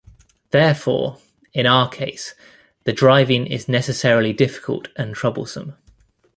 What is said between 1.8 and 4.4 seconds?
case the driving is necessarily